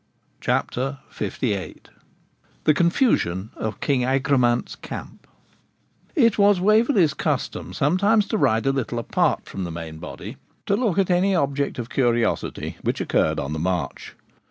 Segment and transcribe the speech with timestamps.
[0.39, 1.79] CHAPTER LVIII
[2.63, 5.27] THE CONFUSION OF KING AGRAMANT'S CAMP
[6.17, 10.97] Itwas Waverley's custom sometimes to ride a little apart from the main body, to look
[10.97, 14.15] at any object of curiosity which occurred on the march.